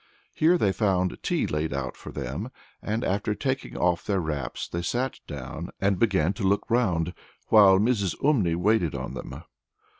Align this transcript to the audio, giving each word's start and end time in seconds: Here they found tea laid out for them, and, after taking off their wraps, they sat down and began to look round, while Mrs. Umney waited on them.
Here 0.33 0.57
they 0.57 0.71
found 0.71 1.21
tea 1.21 1.45
laid 1.45 1.71
out 1.71 1.95
for 1.95 2.11
them, 2.11 2.49
and, 2.81 3.03
after 3.03 3.35
taking 3.35 3.77
off 3.77 4.03
their 4.03 4.19
wraps, 4.19 4.67
they 4.67 4.81
sat 4.81 5.19
down 5.27 5.69
and 5.79 5.99
began 5.99 6.33
to 6.33 6.43
look 6.43 6.65
round, 6.71 7.13
while 7.49 7.77
Mrs. 7.77 8.17
Umney 8.19 8.55
waited 8.55 8.95
on 8.95 9.13
them. 9.13 9.43